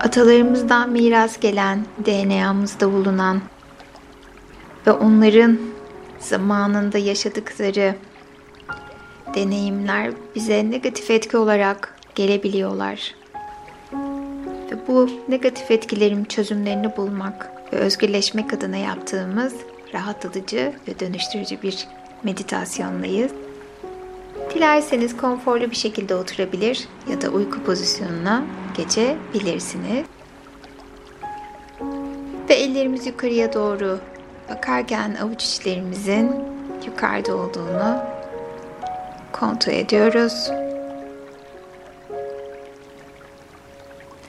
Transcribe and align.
atalarımızdan 0.00 0.90
miras 0.90 1.40
gelen, 1.40 1.86
DNA'mızda 2.06 2.92
bulunan 2.92 3.40
ve 4.86 4.92
onların 4.92 5.58
zamanında 6.18 6.98
yaşadıkları 6.98 7.94
deneyimler 9.34 10.12
bize 10.34 10.70
negatif 10.70 11.10
etki 11.10 11.36
olarak 11.36 11.96
gelebiliyorlar. 12.14 13.14
Ve 14.70 14.88
bu 14.88 15.10
negatif 15.28 15.70
etkilerin 15.70 16.24
çözümlerini 16.24 16.96
bulmak 16.96 17.52
ve 17.72 17.76
özgürleşmek 17.76 18.52
adına 18.52 18.76
yaptığımız 18.76 19.54
rahatlatıcı 19.94 20.72
ve 20.88 21.00
dönüştürücü 21.00 21.62
bir 21.62 21.88
meditasyondayız. 22.22 23.32
Dilerseniz 24.54 25.16
konforlu 25.16 25.70
bir 25.70 25.76
şekilde 25.76 26.14
oturabilir 26.14 26.88
ya 27.10 27.20
da 27.20 27.28
uyku 27.28 27.62
pozisyonuna 27.62 28.44
geçebilirsiniz. 28.76 30.06
Ve 32.48 32.54
ellerimiz 32.54 33.06
yukarıya 33.06 33.52
doğru 33.52 33.98
bakarken 34.50 35.14
avuç 35.22 35.44
içlerimizin 35.44 36.36
yukarıda 36.86 37.36
olduğunu 37.36 37.98
kontrol 39.32 39.72
ediyoruz. 39.72 40.50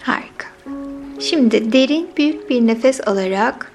Harika. 0.02 0.48
Şimdi 1.20 1.74
derin 1.74 2.10
büyük 2.18 2.50
bir 2.50 2.68
nefes 2.68 3.08
alarak 3.08 3.72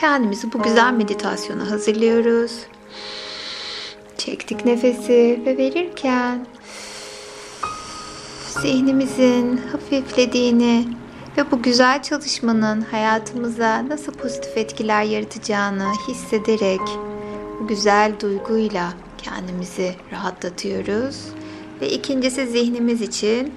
kendimizi 0.00 0.52
bu 0.52 0.62
güzel 0.62 0.92
meditasyona 0.92 1.70
hazırlıyoruz. 1.70 2.52
Çektik 4.18 4.64
nefesi 4.64 5.40
ve 5.46 5.56
verirken 5.58 6.46
zihnimizin 8.62 9.56
hafiflediğini 9.56 10.88
ve 11.36 11.50
bu 11.50 11.62
güzel 11.62 12.02
çalışmanın 12.02 12.80
hayatımıza 12.80 13.88
nasıl 13.88 14.12
pozitif 14.12 14.56
etkiler 14.56 15.02
yaratacağını 15.02 15.92
hissederek 16.08 16.80
bu 17.60 17.66
güzel 17.66 18.12
duyguyla 18.20 18.92
kendimizi 19.18 19.94
rahatlatıyoruz. 20.12 21.16
Ve 21.80 21.90
ikincisi 21.90 22.46
zihnimiz 22.46 23.02
için 23.02 23.54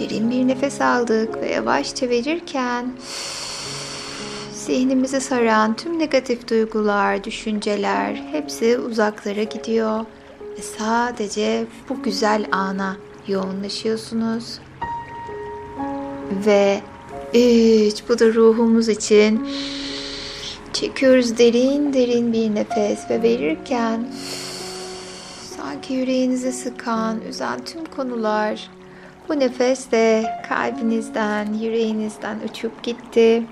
derin 0.00 0.30
bir 0.30 0.48
nefes 0.48 0.80
aldık 0.80 1.40
ve 1.40 1.48
yavaşça 1.48 2.08
verirken 2.08 2.92
zihnimizi 4.68 5.20
saran 5.20 5.76
tüm 5.76 5.98
negatif 5.98 6.48
duygular, 6.48 7.24
düşünceler 7.24 8.14
hepsi 8.14 8.78
uzaklara 8.78 9.42
gidiyor 9.42 10.04
ve 10.58 10.62
sadece 10.62 11.66
bu 11.88 12.02
güzel 12.02 12.46
ana 12.52 12.96
yoğunlaşıyorsunuz. 13.28 14.58
Ve 16.46 16.80
üç, 17.34 18.08
bu 18.08 18.18
da 18.18 18.34
ruhumuz 18.34 18.88
için 18.88 19.48
çekiyoruz 20.72 21.38
derin 21.38 21.92
derin 21.92 22.32
bir 22.32 22.54
nefes 22.54 23.10
ve 23.10 23.22
verirken 23.22 24.08
sanki 25.56 25.92
yüreğinizi 25.92 26.52
sıkan, 26.52 27.20
üzen 27.20 27.64
tüm 27.64 27.84
konular 27.84 28.70
bu 29.28 29.38
nefesle 29.38 30.24
kalbinizden, 30.48 31.54
yüreğinizden 31.54 32.38
uçup 32.48 32.82
gitti. 32.82 33.42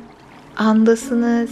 Andasınız. 0.56 1.50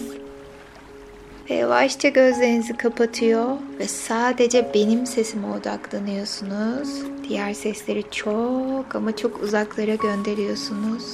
Ve 1.51 1.55
yavaşça 1.55 2.09
gözlerinizi 2.09 2.77
kapatıyor 2.77 3.57
ve 3.79 3.89
sadece 3.89 4.71
benim 4.75 5.07
sesime 5.07 5.47
odaklanıyorsunuz. 5.47 6.89
Diğer 7.29 7.55
sesleri 7.55 8.05
çok 8.11 8.97
ama 8.97 9.17
çok 9.17 9.43
uzaklara 9.43 9.95
gönderiyorsunuz. 9.95 11.05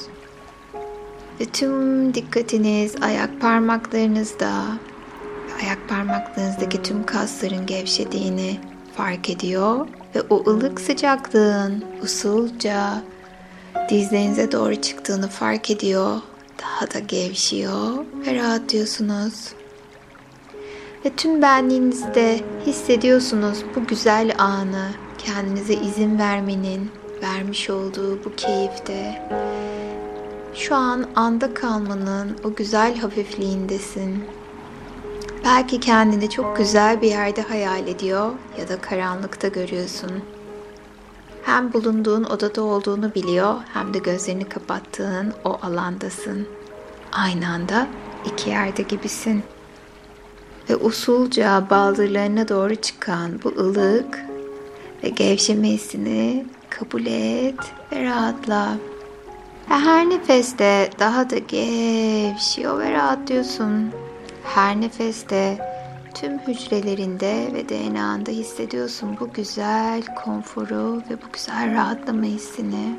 Ve 1.41 1.45
tüm 1.45 2.15
dikkatiniz 2.15 2.95
ayak 3.03 3.41
parmaklarınızda, 3.41 4.53
ayak 5.63 5.89
parmaklarınızdaki 5.89 6.83
tüm 6.83 7.07
kasların 7.07 7.67
gevşediğini 7.67 8.61
fark 8.97 9.31
ediyor 9.31 9.89
ve 10.15 10.23
o 10.31 10.51
ılık 10.51 10.81
sıcaklığın 10.81 11.85
usulca 12.03 13.03
dizlerinize 13.89 14.53
doğru 14.53 14.77
çıktığını 14.77 15.29
fark 15.29 15.71
ediyor. 15.71 16.21
Daha 16.63 16.91
da 16.91 16.99
gevşiyor 16.99 18.05
ve 18.27 18.35
rahatlıyorsunuz. 18.35 19.53
Ve 21.05 21.11
tüm 21.17 21.43
benliğinizde 21.43 22.41
hissediyorsunuz 22.67 23.65
bu 23.77 23.87
güzel 23.87 24.35
anı 24.39 24.89
kendinize 25.19 25.75
izin 25.75 26.19
vermenin 26.19 26.91
vermiş 27.23 27.71
olduğu 27.71 28.25
bu 28.25 28.37
keyifte. 28.37 29.23
Şu 30.55 30.75
an 30.75 31.07
anda 31.17 31.55
kalmanın 31.55 32.37
o 32.45 32.55
güzel 32.55 32.97
hafifliğindesin. 32.97 34.25
Belki 35.45 35.81
kendini 35.81 36.31
çok 36.31 36.57
güzel 36.57 37.03
bir 37.03 37.09
yerde 37.09 37.43
hayal 37.43 37.89
ediyor 37.89 38.31
ya 38.59 38.69
da 38.69 38.81
karanlıkta 38.81 39.49
görüyorsun. 39.49 40.13
Hem 41.43 41.73
bulunduğun 41.73 42.25
odada 42.25 42.63
olduğunu 42.63 43.15
biliyor 43.15 43.55
hem 43.73 43.95
de 43.95 43.99
gözlerini 43.99 44.49
kapattığın 44.49 45.33
o 45.45 45.59
alandasın. 45.63 46.49
Aynı 47.13 47.49
anda 47.49 47.87
iki 48.25 48.51
yerde 48.51 48.83
gibisin. 48.83 49.43
Ve 50.71 50.77
usulca 50.77 51.71
baldırlarına 51.71 52.49
doğru 52.49 52.75
çıkan 52.75 53.31
bu 53.45 53.49
ılık 53.49 54.19
ve 55.05 55.09
gevşeme 55.09 55.69
hissini 55.69 56.47
kabul 56.71 57.07
et 57.07 57.61
ve 57.93 58.05
rahatla. 58.05 58.77
Ve 59.71 59.75
her 59.75 60.11
nefeste 60.11 60.91
daha 60.99 61.31
da 61.31 61.39
gevşiyor 61.39 62.79
ve 62.79 62.93
rahatlıyorsun. 62.93 63.91
Her 64.45 64.81
nefeste 64.81 65.59
tüm 66.15 66.39
hücrelerinde 66.39 67.49
ve 67.55 67.69
DNA'nda 67.69 68.31
hissediyorsun 68.31 69.17
bu 69.21 69.33
güzel 69.33 70.03
konforu 70.25 70.97
ve 71.11 71.15
bu 71.15 71.33
güzel 71.33 71.75
rahatlama 71.75 72.23
hissini. 72.23 72.97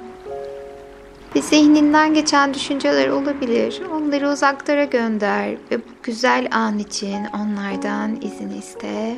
Ve 1.36 1.42
zihninden 1.42 2.14
geçen 2.14 2.54
düşünceler 2.54 3.10
olabilir. 3.10 3.82
Onları 3.94 4.30
uzaklara 4.30 4.84
gönder 4.84 5.56
ve 5.72 5.78
bu 5.78 5.92
güzel 6.04 6.48
an 6.52 6.80
için 6.80 7.26
onlardan 7.34 8.22
izin 8.22 8.50
iste. 8.50 9.16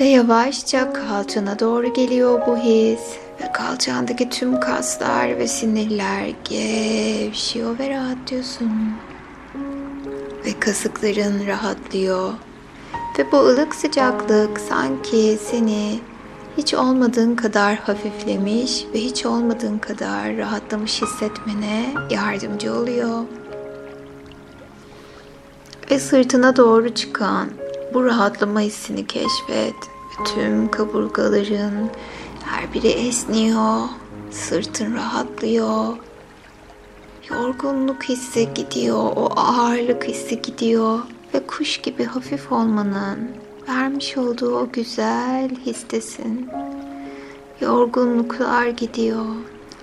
Ve 0.00 0.04
yavaşça 0.04 0.92
kalçana 0.92 1.58
doğru 1.58 1.92
geliyor 1.92 2.46
bu 2.46 2.56
his. 2.56 3.00
Ve 3.42 3.52
kalçandaki 3.52 4.30
tüm 4.30 4.60
kaslar 4.60 5.38
ve 5.38 5.48
sinirler 5.48 6.26
gevşiyor 6.44 7.78
ve 7.78 7.90
rahatlıyorsun 7.90 8.70
kasıkların 10.60 11.46
rahatlıyor. 11.46 12.32
Ve 13.18 13.32
bu 13.32 13.36
ılık 13.36 13.74
sıcaklık 13.74 14.60
sanki 14.60 15.38
seni 15.50 16.00
hiç 16.56 16.74
olmadığın 16.74 17.36
kadar 17.36 17.76
hafiflemiş 17.76 18.84
ve 18.94 18.98
hiç 18.98 19.26
olmadığın 19.26 19.78
kadar 19.78 20.36
rahatlamış 20.36 21.02
hissetmene 21.02 21.94
yardımcı 22.10 22.74
oluyor. 22.74 23.24
Ve 25.90 25.98
sırtına 25.98 26.56
doğru 26.56 26.94
çıkan 26.94 27.48
bu 27.94 28.04
rahatlama 28.04 28.60
hissini 28.60 29.06
keşfet. 29.06 29.74
Tüm 30.34 30.70
kaburgaların 30.70 31.90
her 32.44 32.74
biri 32.74 32.88
esniyor, 32.88 33.80
sırtın 34.30 34.94
rahatlıyor 34.94 35.96
Yorgunluk 37.30 38.02
hissi 38.02 38.54
gidiyor, 38.54 39.12
o 39.16 39.28
ağırlık 39.36 40.04
hissi 40.04 40.42
gidiyor 40.42 41.00
ve 41.34 41.46
kuş 41.46 41.78
gibi 41.78 42.04
hafif 42.04 42.52
olmanın 42.52 43.30
vermiş 43.68 44.16
olduğu 44.16 44.58
o 44.58 44.72
güzel 44.72 45.50
histesin. 45.66 46.48
Yorgunluklar 47.60 48.66
gidiyor, 48.66 49.26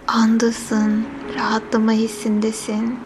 andasın, 0.07 1.05
rahatlama 1.35 1.91
hissindesin. 1.91 2.99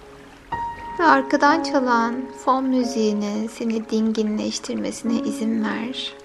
Ve 0.99 1.03
arkadan 1.03 1.63
çalan 1.63 2.15
fon 2.45 2.63
müziğini 2.63 3.49
seni 3.49 3.89
dinginleştirmesine 3.89 5.13
izin 5.13 5.63
ver. 5.63 6.20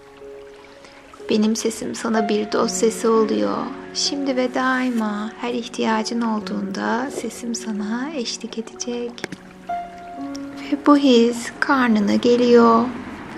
Benim 1.30 1.56
sesim 1.56 1.94
sana 1.94 2.28
bir 2.28 2.52
dost 2.52 2.76
sesi 2.76 3.08
oluyor. 3.08 3.56
Şimdi 3.94 4.36
ve 4.36 4.54
daima 4.54 5.30
her 5.40 5.54
ihtiyacın 5.54 6.20
olduğunda 6.20 7.10
sesim 7.10 7.54
sana 7.54 8.10
eşlik 8.14 8.58
edecek. 8.58 9.12
Ve 10.72 10.76
bu 10.86 10.96
his 10.96 11.52
karnına 11.60 12.14
geliyor. 12.14 12.84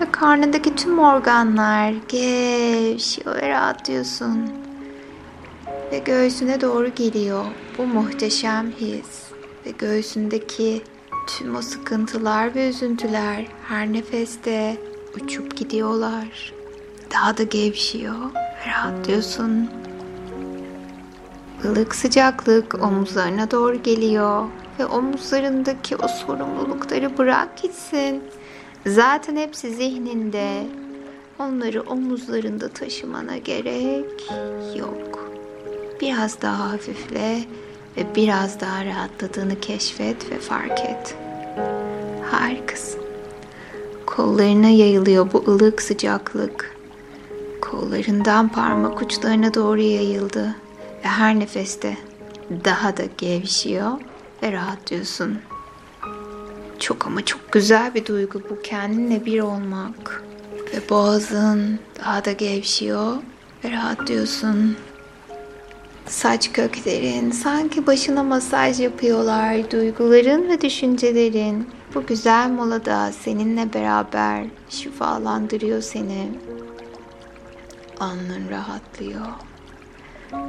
Ve 0.01 0.11
karnındaki 0.11 0.75
tüm 0.75 0.99
organlar 0.99 1.93
gevşiyor 2.07 3.35
ve 3.35 3.49
rahatlıyorsun. 3.49 4.49
Ve 5.91 5.97
göğsüne 5.97 6.61
doğru 6.61 6.95
geliyor 6.95 7.45
bu 7.77 7.83
muhteşem 7.83 8.71
his. 8.71 9.21
Ve 9.65 9.71
göğsündeki 9.77 10.81
tüm 11.27 11.55
o 11.55 11.61
sıkıntılar 11.61 12.55
ve 12.55 12.69
üzüntüler 12.69 13.45
her 13.67 13.93
nefeste 13.93 14.77
uçup 15.15 15.57
gidiyorlar 15.57 16.58
daha 17.13 17.37
da 17.37 17.43
gevşiyor 17.43 18.15
rahatlıyorsun. 18.67 19.69
ılık 21.65 21.95
sıcaklık 21.95 22.83
omuzlarına 22.83 23.51
doğru 23.51 23.83
geliyor 23.83 24.45
ve 24.79 24.85
omuzlarındaki 24.85 25.95
o 25.95 26.07
sorumlulukları 26.07 27.17
bırak 27.17 27.61
gitsin. 27.61 28.23
Zaten 28.85 29.35
hepsi 29.35 29.73
zihninde. 29.73 30.67
Onları 31.39 31.81
omuzlarında 31.81 32.69
taşımana 32.69 33.37
gerek 33.37 34.31
yok. 34.75 35.29
Biraz 36.01 36.41
daha 36.41 36.71
hafifle 36.71 37.39
ve 37.97 38.15
biraz 38.15 38.59
daha 38.59 38.85
rahatladığını 38.85 39.59
keşfet 39.59 40.31
ve 40.31 40.39
fark 40.39 40.79
et. 40.79 41.15
Harikasın. 42.31 43.01
Kollarına 44.05 44.69
yayılıyor 44.69 45.33
bu 45.33 45.43
ılık 45.47 45.81
sıcaklık. 45.81 46.78
Kollarından 47.61 48.49
parmak 48.49 49.01
uçlarına 49.01 49.53
doğru 49.53 49.81
yayıldı 49.81 50.55
ve 51.03 51.07
her 51.07 51.39
nefeste 51.39 51.97
daha 52.65 52.97
da 52.97 53.03
gevşiyor 53.17 53.91
ve 54.43 54.51
rahatlıyorsun. 54.51 55.39
Çok 56.79 57.07
ama 57.07 57.25
çok 57.25 57.51
güzel 57.51 57.93
bir 57.93 58.05
duygu 58.05 58.41
bu 58.49 58.61
kendinle 58.61 59.25
bir 59.25 59.39
olmak. 59.39 60.23
Ve 60.73 60.89
boğazın 60.89 61.79
daha 61.99 62.25
da 62.25 62.31
gevşiyor 62.31 63.15
ve 63.63 63.71
rahatlıyorsun. 63.71 64.75
Saç 66.05 66.51
köklerin 66.51 67.31
sanki 67.31 67.87
başına 67.87 68.23
masaj 68.23 68.79
yapıyorlar. 68.79 69.71
Duyguların 69.71 70.49
ve 70.49 70.61
düşüncelerin 70.61 71.69
bu 71.95 72.05
güzel 72.05 72.49
molada 72.49 73.11
seninle 73.11 73.73
beraber 73.73 74.45
şifalandırıyor 74.69 75.81
seni. 75.81 76.29
Alnın 77.99 78.49
rahatlıyor. 78.49 79.25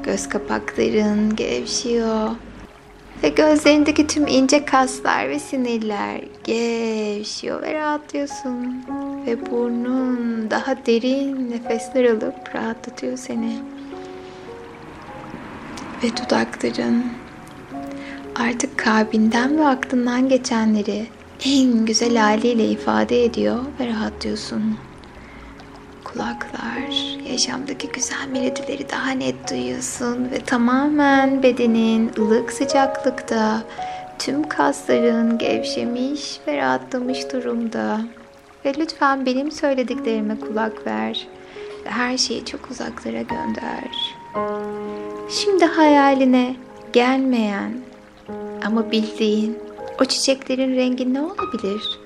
Göz 0.03 0.29
kapakların 0.29 1.37
gevşiyor. 1.37 2.31
Ve 3.23 3.29
gözlerindeki 3.29 4.07
tüm 4.07 4.27
ince 4.27 4.65
kaslar 4.65 5.29
ve 5.29 5.39
sinirler 5.39 6.21
gevşiyor 6.45 7.63
ve 7.63 7.75
rahatlıyorsun. 7.75 8.85
Ve 9.27 9.51
burnun 9.51 10.51
daha 10.51 10.87
derin 10.87 11.51
nefesler 11.51 12.05
alıp 12.05 12.55
rahatlatıyor 12.55 13.17
seni. 13.17 13.59
Ve 16.03 16.09
dudakların 16.17 17.05
artık 18.35 18.79
kalbinden 18.79 19.59
ve 19.59 19.67
aklından 19.67 20.29
geçenleri 20.29 21.07
en 21.45 21.87
güzel 21.87 22.17
haliyle 22.17 22.65
ifade 22.65 23.25
ediyor 23.25 23.59
ve 23.81 23.87
rahatlıyorsun. 23.87 24.77
Kulaklar, 26.13 27.19
yaşamdaki 27.31 27.89
güzel 27.89 28.29
melodileri 28.33 28.91
daha 28.91 29.11
net 29.11 29.51
duyuyorsun 29.51 30.31
ve 30.31 30.39
tamamen 30.39 31.43
bedenin 31.43 32.13
ılık 32.19 32.53
sıcaklıkta, 32.53 33.63
tüm 34.19 34.49
kasların 34.49 35.39
gevşemiş 35.39 36.41
ve 36.47 36.57
rahatlamış 36.57 37.33
durumda. 37.33 38.01
Ve 38.65 38.75
lütfen 38.79 39.27
benim 39.27 39.53
söylediklerime 39.53 40.41
kulak 40.41 40.87
ver 40.87 41.29
ve 41.87 41.91
her 41.91 42.19
şeyi 42.19 42.45
çok 42.45 42.71
uzaklara 42.71 43.23
gönder. 43.23 44.15
Şimdi 45.31 45.65
hayaline 45.65 46.57
gelmeyen 46.93 47.73
ama 48.65 48.91
bildiğin 48.91 49.59
o 50.01 50.05
çiçeklerin 50.05 50.77
rengi 50.77 51.15
ne 51.15 51.21
olabilir? 51.21 51.99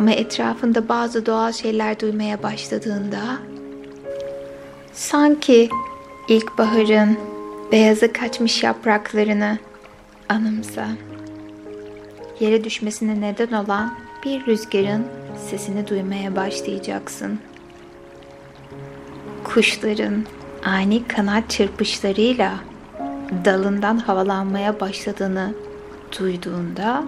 Ama 0.00 0.10
etrafında 0.10 0.88
bazı 0.88 1.26
doğal 1.26 1.52
şeyler 1.52 2.00
duymaya 2.00 2.42
başladığında 2.42 3.38
sanki 4.92 5.68
ilkbaharın 6.28 7.18
beyaza 7.72 8.12
kaçmış 8.12 8.62
yapraklarını 8.62 9.58
anımsa. 10.28 10.88
Yere 12.40 12.64
düşmesine 12.64 13.20
neden 13.20 13.52
olan 13.52 13.94
bir 14.24 14.46
rüzgarın 14.46 15.06
sesini 15.50 15.86
duymaya 15.86 16.36
başlayacaksın. 16.36 17.38
Kuşların 19.44 20.24
ani 20.64 21.08
kanat 21.08 21.50
çırpışlarıyla 21.50 22.54
dalından 23.44 23.98
havalanmaya 23.98 24.80
başladığını 24.80 25.54
duyduğunda 26.18 27.04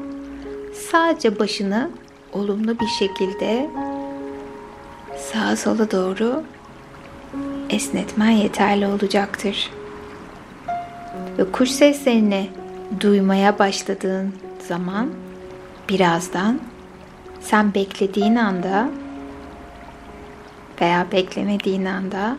sadece 0.90 1.38
başını 1.38 1.90
olumlu 2.32 2.80
bir 2.80 2.86
şekilde 2.86 3.70
sağa 5.18 5.56
sola 5.56 5.90
doğru 5.90 6.42
esnetmen 7.70 8.30
yeterli 8.30 8.86
olacaktır. 8.86 9.70
Ve 11.38 11.52
kuş 11.52 11.70
seslerini 11.70 12.50
duymaya 13.00 13.58
başladığın 13.58 14.34
zaman 14.68 15.10
birazdan 15.88 16.60
sen 17.40 17.74
beklediğin 17.74 18.36
anda 18.36 18.88
veya 20.80 21.06
beklemediğin 21.12 21.84
anda 21.84 22.36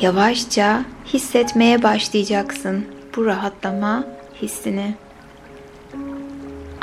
yavaşça 0.00 0.84
hissetmeye 1.06 1.82
başlayacaksın 1.82 2.86
bu 3.16 3.26
rahatlama 3.26 4.04
hissini. 4.42 4.94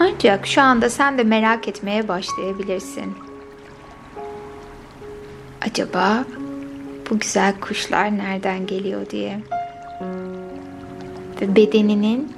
Ancak 0.02 0.48
şu 0.48 0.62
anda 0.62 0.90
sen 0.90 1.18
de 1.18 1.24
merak 1.24 1.68
etmeye 1.68 2.08
başlayabilirsin. 2.08 3.14
Acaba 5.62 6.26
bu 7.10 7.20
güzel 7.20 7.60
kuşlar 7.60 8.18
nereden 8.18 8.68
geliyor 8.68 9.10
diye. 9.10 9.40
Ve 11.42 11.56
bedeninin 11.56 12.34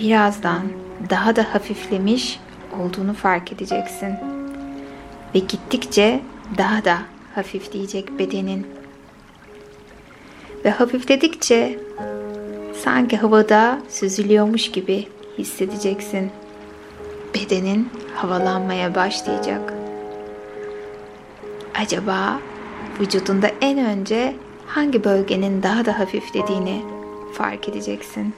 birazdan 0.00 0.62
daha 1.10 1.36
da 1.36 1.54
hafiflemiş 1.54 2.40
olduğunu 2.80 3.14
fark 3.14 3.52
edeceksin. 3.52 4.14
Ve 5.34 5.38
gittikçe 5.38 6.20
daha 6.58 6.84
da 6.84 6.98
hafifleyecek 7.34 8.18
bedenin. 8.18 8.66
Ve 10.64 10.70
hafifledikçe 10.70 11.78
sanki 12.84 13.16
havada 13.16 13.78
süzülüyormuş 13.88 14.70
gibi 14.70 15.08
hissedeceksin. 15.38 16.30
Bedenin 17.34 17.90
havalanmaya 18.14 18.94
başlayacak. 18.94 19.74
Acaba 21.74 22.40
vücudunda 23.00 23.50
en 23.60 23.78
önce 23.78 24.36
hangi 24.66 25.04
bölgenin 25.04 25.62
daha 25.62 25.84
da 25.84 25.98
hafiflediğini 25.98 26.82
fark 27.34 27.68
edeceksin. 27.68 28.34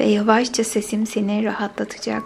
Ve 0.00 0.04
yavaşça 0.04 0.64
sesim 0.64 1.06
seni 1.06 1.44
rahatlatacak. 1.44 2.22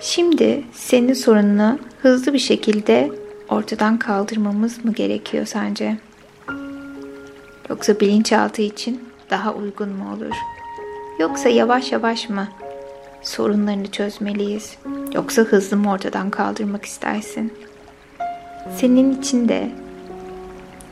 Şimdi 0.00 0.64
senin 0.72 1.14
sorununu 1.14 1.78
hızlı 2.02 2.32
bir 2.32 2.38
şekilde 2.38 3.10
ortadan 3.48 3.98
kaldırmamız 3.98 4.84
mı 4.84 4.92
gerekiyor 4.92 5.46
sence? 5.46 5.98
Yoksa 7.70 8.00
bilinçaltı 8.00 8.62
için 8.62 9.08
daha 9.30 9.54
uygun 9.54 9.88
mu 9.88 10.14
olur? 10.16 10.34
Yoksa 11.22 11.48
yavaş 11.48 11.92
yavaş 11.92 12.28
mı 12.28 12.48
sorunlarını 13.22 13.90
çözmeliyiz? 13.90 14.76
Yoksa 15.14 15.42
hızlı 15.42 15.76
mı 15.76 15.92
ortadan 15.92 16.30
kaldırmak 16.30 16.84
istersin? 16.84 17.52
Senin 18.76 19.20
için 19.20 19.48
de 19.48 19.70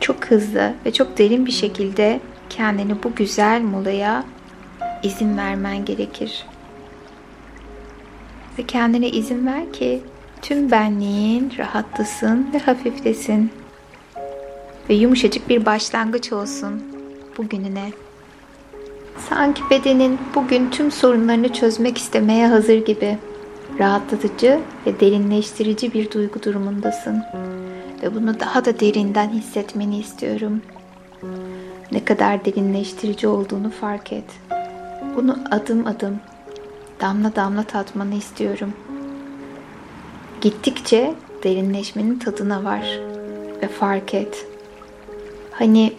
çok 0.00 0.24
hızlı 0.24 0.74
ve 0.86 0.92
çok 0.92 1.18
derin 1.18 1.46
bir 1.46 1.52
şekilde 1.52 2.20
kendini 2.50 3.02
bu 3.02 3.14
güzel 3.14 3.62
molaya 3.62 4.24
izin 5.02 5.38
vermen 5.38 5.84
gerekir. 5.84 6.46
Ve 8.58 8.62
kendine 8.62 9.08
izin 9.08 9.46
ver 9.46 9.72
ki 9.72 10.02
tüm 10.42 10.70
benliğin 10.70 11.52
rahatlasın 11.58 12.48
ve 12.54 12.58
hafiflesin. 12.58 13.50
Ve 14.88 14.94
yumuşacık 14.94 15.48
bir 15.48 15.66
başlangıç 15.66 16.32
olsun 16.32 16.82
bugününe. 17.38 17.90
Sanki 19.28 19.62
bedenin 19.70 20.18
bugün 20.34 20.70
tüm 20.70 20.90
sorunlarını 20.90 21.52
çözmek 21.52 21.98
istemeye 21.98 22.48
hazır 22.48 22.84
gibi. 22.84 23.18
Rahatlatıcı 23.78 24.60
ve 24.86 25.00
derinleştirici 25.00 25.94
bir 25.94 26.10
duygu 26.10 26.42
durumundasın. 26.42 27.22
Ve 28.02 28.14
bunu 28.14 28.40
daha 28.40 28.64
da 28.64 28.80
derinden 28.80 29.28
hissetmeni 29.28 29.98
istiyorum. 29.98 30.62
Ne 31.92 32.04
kadar 32.04 32.44
derinleştirici 32.44 33.28
olduğunu 33.28 33.70
fark 33.70 34.12
et. 34.12 34.24
Bunu 35.16 35.38
adım 35.50 35.86
adım, 35.86 36.20
damla 37.00 37.36
damla 37.36 37.62
tatmanı 37.62 38.14
istiyorum. 38.14 38.72
Gittikçe 40.40 41.14
derinleşmenin 41.44 42.18
tadına 42.18 42.64
var 42.64 43.00
ve 43.62 43.68
fark 43.68 44.14
et. 44.14 44.46
Hani 45.50 45.92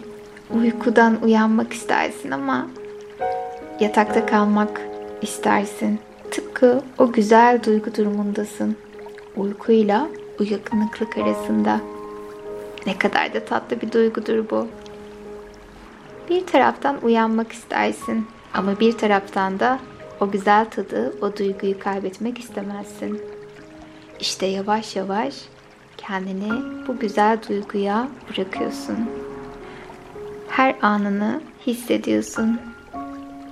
uykudan 0.54 1.22
uyanmak 1.22 1.72
istersin 1.72 2.30
ama 2.30 2.66
yatakta 3.80 4.26
kalmak 4.26 4.80
istersin. 5.22 6.00
Tıpkı 6.30 6.82
o 6.98 7.12
güzel 7.12 7.62
duygu 7.62 7.94
durumundasın. 7.94 8.76
Uykuyla 9.36 10.08
uyanıklık 10.40 11.18
arasında. 11.18 11.80
Ne 12.86 12.98
kadar 12.98 13.34
da 13.34 13.44
tatlı 13.44 13.80
bir 13.80 13.92
duygudur 13.92 14.50
bu. 14.50 14.68
Bir 16.30 16.46
taraftan 16.46 16.96
uyanmak 17.02 17.52
istersin 17.52 18.26
ama 18.54 18.80
bir 18.80 18.92
taraftan 18.92 19.60
da 19.60 19.78
o 20.20 20.30
güzel 20.30 20.70
tadı, 20.70 21.14
o 21.22 21.36
duyguyu 21.36 21.78
kaybetmek 21.78 22.38
istemezsin. 22.38 23.22
İşte 24.20 24.46
yavaş 24.46 24.96
yavaş 24.96 25.34
kendini 25.96 26.52
bu 26.88 26.98
güzel 26.98 27.38
duyguya 27.48 28.08
bırakıyorsun. 28.30 29.10
Her 30.48 30.76
anını 30.82 31.40
hissediyorsun. 31.66 32.60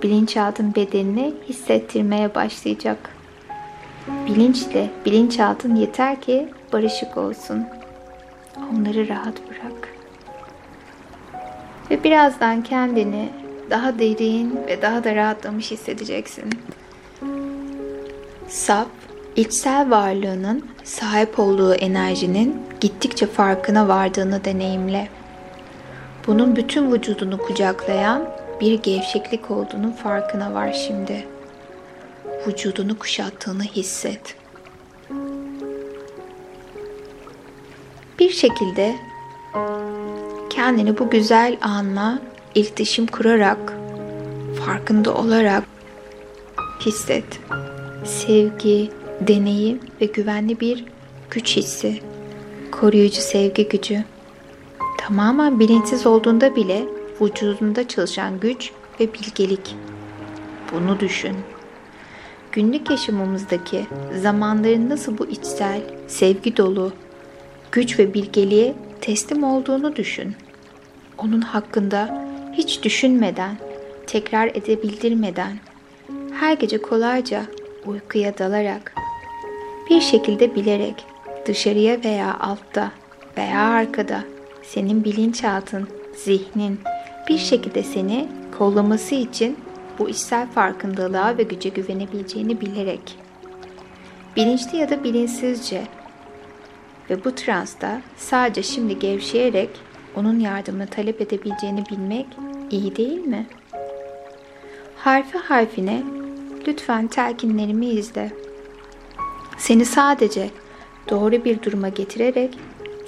Bilinçaltın 0.02 0.74
bedenini 0.74 1.34
hissettirmeye 1.48 2.34
başlayacak. 2.34 2.98
Bilinçle 4.26 4.90
bilinçaltın 5.04 5.74
yeter 5.76 6.20
ki 6.20 6.48
barışık 6.72 7.16
olsun. 7.16 7.64
Onları 8.72 9.08
rahat 9.08 9.34
bırak. 9.48 9.88
Ve 11.90 12.04
birazdan 12.04 12.62
kendini 12.62 13.28
daha 13.70 13.98
derin 13.98 14.58
ve 14.66 14.82
daha 14.82 15.04
da 15.04 15.14
rahatlamış 15.14 15.70
hissedeceksin. 15.70 16.44
Saf, 18.48 18.86
içsel 19.36 19.90
varlığının 19.90 20.64
sahip 20.84 21.38
olduğu 21.38 21.74
enerjinin 21.74 22.62
gittikçe 22.80 23.26
farkına 23.26 23.88
vardığını 23.88 24.44
deneyimle. 24.44 25.08
Bunun 26.26 26.56
bütün 26.56 26.92
vücudunu 26.92 27.38
kucaklayan 27.38 28.39
bir 28.60 28.82
gevşeklik 28.82 29.50
olduğunu 29.50 29.92
farkına 29.92 30.54
var 30.54 30.72
şimdi. 30.72 31.26
Vücudunu 32.46 32.98
kuşattığını 32.98 33.62
hisset. 33.62 34.36
Bir 38.18 38.30
şekilde 38.30 38.96
kendini 40.50 40.98
bu 40.98 41.10
güzel 41.10 41.58
anla 41.60 42.18
iletişim 42.54 43.06
kurarak, 43.06 43.72
farkında 44.66 45.14
olarak 45.14 45.64
hisset. 46.86 47.40
Sevgi, 48.04 48.90
deneyim 49.20 49.80
ve 50.00 50.06
güvenli 50.06 50.60
bir 50.60 50.84
güç 51.30 51.56
hissi. 51.56 52.00
Koruyucu 52.72 53.20
sevgi 53.20 53.68
gücü. 53.68 54.04
Tamamen 54.98 55.60
bilinçsiz 55.60 56.06
olduğunda 56.06 56.56
bile 56.56 56.99
vücudunda 57.20 57.88
çalışan 57.88 58.40
güç 58.40 58.72
ve 59.00 59.14
bilgelik. 59.14 59.76
Bunu 60.72 61.00
düşün. 61.00 61.36
Günlük 62.52 62.90
yaşamımızdaki 62.90 63.86
zamanların 64.22 64.88
nasıl 64.90 65.18
bu 65.18 65.26
içsel, 65.26 65.80
sevgi 66.08 66.56
dolu, 66.56 66.92
güç 67.72 67.98
ve 67.98 68.14
bilgeliğe 68.14 68.74
teslim 69.00 69.42
olduğunu 69.44 69.96
düşün. 69.96 70.34
Onun 71.18 71.40
hakkında 71.40 72.24
hiç 72.52 72.82
düşünmeden, 72.82 73.56
tekrar 74.06 74.46
edebildirmeden, 74.46 75.58
her 76.40 76.52
gece 76.52 76.82
kolayca 76.82 77.42
uykuya 77.86 78.38
dalarak, 78.38 78.94
bir 79.90 80.00
şekilde 80.00 80.54
bilerek 80.54 81.04
dışarıya 81.46 82.04
veya 82.04 82.36
altta 82.40 82.92
veya 83.38 83.60
arkada 83.60 84.24
senin 84.62 85.04
bilinçaltın, 85.04 85.88
zihnin 86.16 86.80
bir 87.30 87.38
şekilde 87.38 87.82
seni 87.82 88.28
kollaması 88.58 89.14
için 89.14 89.56
bu 89.98 90.08
içsel 90.08 90.50
farkındalığa 90.50 91.38
ve 91.38 91.42
güce 91.42 91.68
güvenebileceğini 91.68 92.60
bilerek, 92.60 93.18
bilinçli 94.36 94.78
ya 94.78 94.90
da 94.90 95.04
bilinçsizce 95.04 95.82
ve 97.10 97.24
bu 97.24 97.34
transta 97.34 98.02
sadece 98.16 98.62
şimdi 98.62 98.98
gevşeyerek 98.98 99.70
onun 100.16 100.40
yardımını 100.40 100.86
talep 100.86 101.20
edebileceğini 101.20 101.84
bilmek 101.90 102.26
iyi 102.70 102.96
değil 102.96 103.20
mi? 103.20 103.46
Harfi 104.96 105.38
harfine 105.38 106.02
lütfen 106.66 107.06
telkinlerimi 107.06 107.86
izle. 107.86 108.32
Seni 109.58 109.84
sadece 109.84 110.50
doğru 111.10 111.44
bir 111.44 111.62
duruma 111.62 111.88
getirerek 111.88 112.58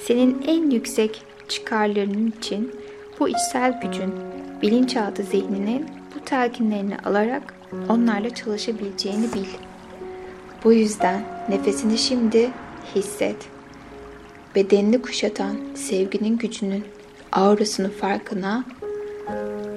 senin 0.06 0.42
en 0.46 0.70
yüksek 0.70 1.22
çıkarlarının 1.48 2.34
için 2.38 2.81
bu 3.22 3.28
içsel 3.28 3.80
gücün 3.80 4.14
bilinçaltı 4.62 5.22
zihninin 5.22 5.86
bu 6.14 6.24
telkinlerini 6.24 6.96
alarak 6.98 7.54
onlarla 7.88 8.34
çalışabileceğini 8.34 9.32
bil. 9.32 9.46
Bu 10.64 10.72
yüzden 10.72 11.24
nefesini 11.48 11.98
şimdi 11.98 12.50
hisset. 12.94 13.36
Bedenini 14.54 15.02
kuşatan 15.02 15.56
sevginin 15.74 16.38
gücünün 16.38 16.84
aurasını 17.32 17.90
farkına 17.90 18.64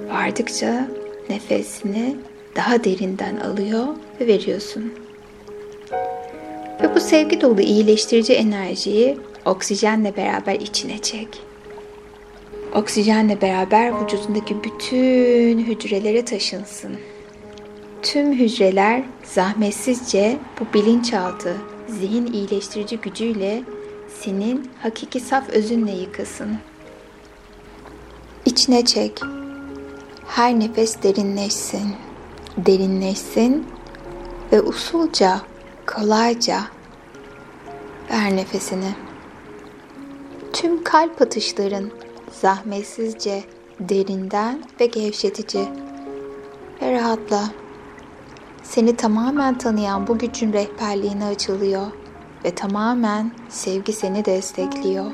vardıkça 0.08 0.88
nefesini 1.30 2.16
daha 2.56 2.84
derinden 2.84 3.36
alıyor 3.36 3.86
ve 4.20 4.26
veriyorsun. 4.26 4.94
Ve 6.82 6.94
bu 6.94 7.00
sevgi 7.00 7.40
dolu 7.40 7.60
iyileştirici 7.60 8.32
enerjiyi 8.32 9.18
oksijenle 9.44 10.16
beraber 10.16 10.54
içine 10.54 10.98
çek. 10.98 11.28
Oksijenle 12.74 13.40
beraber 13.40 14.02
vücudundaki 14.02 14.64
bütün 14.64 15.58
hücrelere 15.58 16.24
taşınsın. 16.24 16.96
Tüm 18.02 18.32
hücreler 18.32 19.02
zahmetsizce 19.24 20.38
bu 20.60 20.74
bilinçaltı, 20.74 21.56
zihin 21.88 22.26
iyileştirici 22.32 22.96
gücüyle 22.96 23.62
senin 24.20 24.70
hakiki 24.82 25.20
saf 25.20 25.48
özünle 25.48 25.92
yıkasın. 25.92 26.56
İçine 28.46 28.84
çek. 28.84 29.20
Her 30.26 30.60
nefes 30.60 31.02
derinleşsin. 31.02 31.94
Derinleşsin 32.56 33.66
ve 34.52 34.60
usulca, 34.62 35.40
kolayca 35.86 36.60
ver 38.10 38.36
nefesini. 38.36 38.94
Tüm 40.52 40.84
kalp 40.84 41.22
atışların 41.22 41.90
zahmetsizce, 42.40 43.44
derinden 43.80 44.62
ve 44.80 44.86
gevşetici 44.86 45.68
ve 46.82 46.92
rahatla. 46.92 47.50
Seni 48.62 48.96
tamamen 48.96 49.58
tanıyan 49.58 50.06
bu 50.06 50.18
gücün 50.18 50.52
rehberliğine 50.52 51.24
açılıyor 51.24 51.86
ve 52.44 52.54
tamamen 52.54 53.32
sevgi 53.48 53.92
seni 53.92 54.24
destekliyor. 54.24 55.06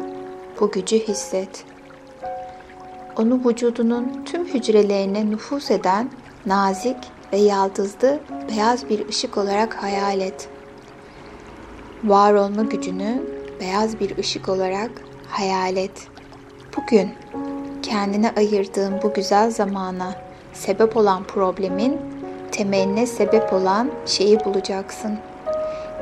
Bu 0.60 0.70
gücü 0.70 0.98
hisset. 0.98 1.64
Onu 3.16 3.48
vücudunun 3.48 4.24
tüm 4.24 4.44
hücrelerine 4.44 5.30
nüfus 5.30 5.70
eden 5.70 6.10
nazik 6.46 6.96
ve 7.32 7.36
yaldızlı 7.36 8.20
beyaz 8.50 8.88
bir 8.88 9.08
ışık 9.08 9.38
olarak 9.38 9.82
hayal 9.82 10.20
et. 10.20 10.48
Var 12.04 12.34
olma 12.34 12.62
gücünü 12.62 13.22
beyaz 13.60 14.00
bir 14.00 14.18
ışık 14.18 14.48
olarak 14.48 14.90
hayal 15.28 15.76
et. 15.76 16.11
Bugün 16.76 17.10
kendine 17.82 18.32
ayırdığın 18.36 19.02
bu 19.02 19.12
güzel 19.14 19.50
zamana 19.50 20.14
sebep 20.52 20.96
olan 20.96 21.24
problemin 21.24 22.00
temeline 22.52 23.06
sebep 23.06 23.52
olan 23.52 23.90
şeyi 24.06 24.44
bulacaksın. 24.44 25.18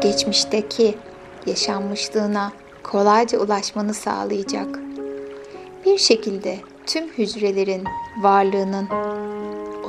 Geçmişteki 0.01 0.99
yaşanmışlığına 1.47 2.53
kolayca 2.83 3.39
ulaşmanı 3.39 3.95
sağlayacak. 3.95 4.79
Bir 5.85 5.99
şekilde 5.99 6.57
tüm 6.87 7.09
hücrelerin 7.09 7.85
varlığının 8.23 8.89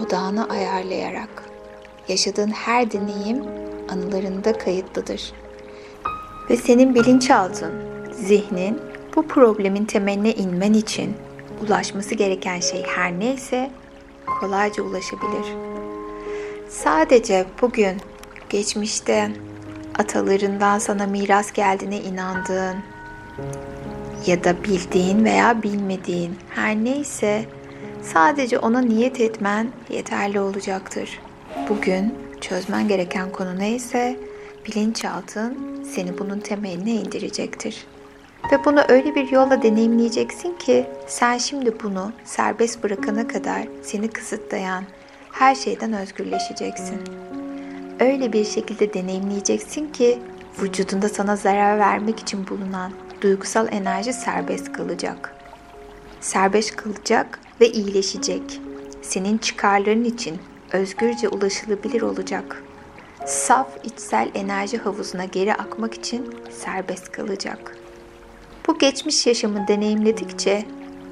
odağını 0.02 0.50
ayarlayarak 0.50 1.44
yaşadığın 2.08 2.52
her 2.52 2.92
deneyim 2.92 3.44
anılarında 3.90 4.58
kayıtlıdır. 4.58 5.34
Ve 6.50 6.58
senin 6.58 6.96
bilinçaltın, 6.96 7.72
zihnin 8.12 8.91
bu 9.16 9.28
problemin 9.28 9.86
temeline 9.86 10.34
inmen 10.34 10.74
için 10.74 11.14
ulaşması 11.66 12.16
gereken 12.16 12.60
şey 12.60 12.84
her 12.84 13.20
neyse 13.20 13.72
kolayca 14.40 14.84
ulaşabilir. 14.84 15.46
Sadece 16.70 17.46
bugün 17.62 17.98
geçmişte 18.50 19.32
atalarından 20.00 20.80
sana 20.80 21.08
miras 21.08 21.52
geldiğine 21.52 22.02
inandığın 22.02 22.78
ya 24.26 24.44
da 24.44 24.64
bildiğin 24.64 25.26
veya 25.26 25.64
bilmediğin 25.64 26.36
her 26.50 26.76
neyse 26.76 27.46
sadece 28.02 28.60
ona 28.60 28.82
niyet 28.82 29.22
etmen 29.22 29.72
yeterli 29.90 30.40
olacaktır. 30.40 31.20
Bugün 31.70 32.16
çözmen 32.42 32.88
gereken 32.88 33.32
konu 33.32 33.60
neyse 33.60 34.20
bilinçaltın 34.66 35.58
seni 35.84 36.18
bunun 36.18 36.40
temeline 36.40 36.92
indirecektir. 36.92 37.86
Ve 38.52 38.66
bunu 38.66 38.82
öyle 38.90 39.16
bir 39.16 39.32
yolla 39.32 39.62
deneyimleyeceksin 39.62 40.58
ki 40.58 40.86
sen 41.08 41.38
şimdi 41.38 41.80
bunu 41.84 42.12
serbest 42.26 42.84
bırakana 42.84 43.28
kadar 43.28 43.68
seni 43.84 44.08
kısıtlayan 44.08 44.84
her 45.32 45.56
şeyden 45.56 45.94
özgürleşeceksin. 45.94 47.02
Öyle 48.00 48.34
bir 48.34 48.46
şekilde 48.46 48.94
deneyimleyeceksin 48.94 49.92
ki 49.92 50.20
vücudunda 50.62 51.10
sana 51.10 51.36
zarar 51.36 51.80
vermek 51.80 52.20
için 52.20 52.48
bulunan 52.48 52.92
duygusal 53.22 53.68
enerji 53.72 54.14
serbest 54.14 54.72
kalacak. 54.72 55.36
Serbest 56.22 56.76
kalacak 56.76 57.40
ve 57.62 57.70
iyileşecek. 57.72 58.62
Senin 59.02 59.38
çıkarların 59.38 60.04
için 60.04 60.40
özgürce 60.74 61.30
ulaşılabilir 61.30 62.02
olacak. 62.02 62.64
Saf 63.26 63.68
içsel 63.84 64.32
enerji 64.36 64.78
havuzuna 64.78 65.26
geri 65.26 65.54
akmak 65.54 65.94
için 65.94 66.36
serbest 66.50 67.12
kalacak. 67.12 67.81
Bu 68.68 68.78
geçmiş 68.78 69.28
yaşamı 69.28 69.68
deneyimledikçe 69.68 70.66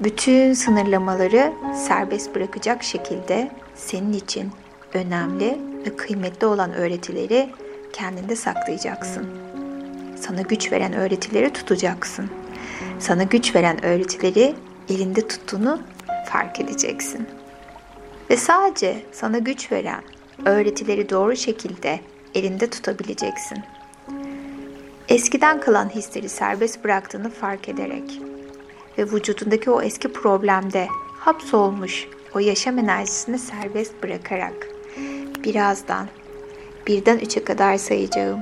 bütün 0.04 0.52
sınırlamaları 0.52 1.52
serbest 1.88 2.34
bırakacak 2.34 2.82
şekilde 2.82 3.50
senin 3.74 4.12
için 4.12 4.50
önemli 4.94 5.58
ve 5.86 5.96
kıymetli 5.96 6.46
olan 6.46 6.72
öğretileri 6.72 7.50
kendinde 7.92 8.36
saklayacaksın. 8.36 9.26
Sana 10.20 10.40
güç 10.42 10.72
veren 10.72 10.92
öğretileri 10.92 11.52
tutacaksın. 11.52 12.30
Sana 12.98 13.22
güç 13.22 13.54
veren 13.54 13.84
öğretileri 13.84 14.54
elinde 14.88 15.28
tuttuğunu 15.28 15.80
fark 16.26 16.60
edeceksin. 16.60 17.28
Ve 18.30 18.36
sadece 18.36 19.02
sana 19.12 19.38
güç 19.38 19.72
veren 19.72 20.02
öğretileri 20.44 21.10
doğru 21.10 21.36
şekilde 21.36 22.00
elinde 22.34 22.70
tutabileceksin. 22.70 23.58
Eskiden 25.10 25.60
kalan 25.60 25.88
hisleri 25.88 26.28
serbest 26.28 26.84
bıraktığını 26.84 27.30
fark 27.30 27.68
ederek 27.68 28.20
ve 28.98 29.04
vücudundaki 29.04 29.70
o 29.70 29.82
eski 29.82 30.12
problemde 30.12 30.88
hapsolmuş 31.18 32.08
o 32.34 32.38
yaşam 32.38 32.78
enerjisini 32.78 33.38
serbest 33.38 34.02
bırakarak 34.02 34.68
birazdan 35.44 36.08
birden 36.86 37.18
üçe 37.18 37.44
kadar 37.44 37.76
sayacağım. 37.76 38.40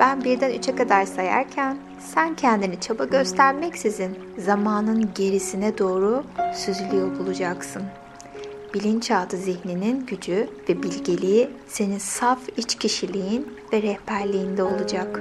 Ben 0.00 0.24
birden 0.24 0.50
üçe 0.50 0.74
kadar 0.74 1.04
sayarken 1.04 1.78
sen 2.14 2.36
kendini 2.36 2.80
çaba 2.80 3.04
göstermeksizin 3.04 4.18
zamanın 4.38 5.10
gerisine 5.14 5.78
doğru 5.78 6.24
süzülüyor 6.54 7.18
bulacaksın. 7.18 7.82
Bilinçaltı 8.74 9.36
zihninin 9.36 10.06
gücü 10.06 10.48
ve 10.68 10.82
bilgeliği 10.82 11.50
senin 11.68 11.98
saf 11.98 12.38
iç 12.56 12.74
kişiliğin 12.74 13.58
ve 13.72 13.82
rehberliğinde 13.82 14.62
olacak. 14.62 15.20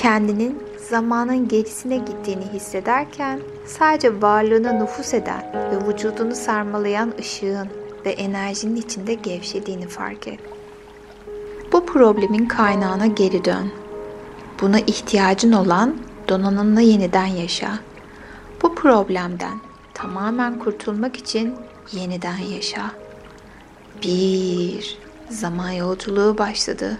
Kendinin 0.00 0.62
zamanın 0.90 1.48
gerisine 1.48 1.96
gittiğini 1.96 2.44
hissederken 2.52 3.40
sadece 3.66 4.22
varlığına 4.22 4.72
nüfus 4.72 5.14
eden 5.14 5.52
ve 5.54 5.88
vücudunu 5.88 6.34
sarmalayan 6.34 7.12
ışığın 7.18 7.68
ve 8.06 8.10
enerjinin 8.10 8.76
içinde 8.76 9.14
gevşediğini 9.14 9.88
fark 9.88 10.28
et. 10.28 10.40
Bu 11.72 11.86
problemin 11.86 12.46
kaynağına 12.46 13.06
geri 13.06 13.44
dön. 13.44 13.72
Buna 14.60 14.80
ihtiyacın 14.80 15.52
olan 15.52 15.96
donanımla 16.28 16.80
yeniden 16.80 17.26
yaşa. 17.26 17.78
Bu 18.62 18.74
problemden 18.74 19.58
tamamen 19.94 20.58
kurtulmak 20.58 21.16
için 21.16 21.54
yeniden 21.92 22.38
yaşa. 22.38 22.90
Bir 24.02 24.98
zaman 25.30 25.70
yolculuğu 25.70 26.38
başladı. 26.38 26.98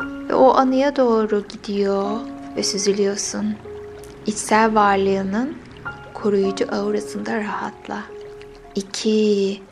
Ve 0.00 0.34
o 0.34 0.54
anıya 0.54 0.96
doğru 0.96 1.44
gidiyor 1.48 2.20
ve 2.56 2.62
süzülüyorsun. 2.62 3.54
İçsel 4.26 4.74
varlığının 4.74 5.56
koruyucu 6.14 6.74
aurasında 6.74 7.40
rahatla. 7.40 7.98
İki, 8.74 9.62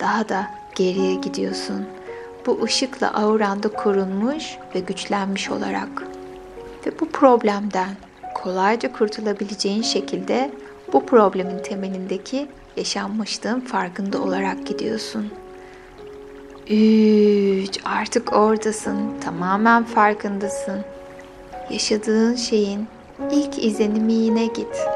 daha 0.00 0.28
da 0.28 0.46
geriye 0.74 1.14
gidiyorsun. 1.14 1.84
Bu 2.46 2.62
ışıkla 2.62 3.14
auranda 3.14 3.68
korunmuş 3.68 4.44
ve 4.74 4.80
güçlenmiş 4.80 5.50
olarak. 5.50 6.02
Ve 6.86 7.00
bu 7.00 7.08
problemden 7.08 7.96
kolayca 8.34 8.92
kurtulabileceğin 8.92 9.82
şekilde 9.82 10.52
bu 10.92 11.06
problemin 11.06 11.62
temelindeki 11.62 12.48
yaşanmışlığın 12.76 13.60
farkında 13.60 14.22
olarak 14.22 14.66
gidiyorsun. 14.66 15.41
Üç, 16.70 17.78
artık 17.84 18.32
oradasın, 18.32 19.20
tamamen 19.20 19.84
farkındasın. 19.84 20.84
Yaşadığın 21.70 22.34
şeyin 22.34 22.86
ilk 23.30 23.64
izlenimine 23.64 24.46
git. 24.46 24.86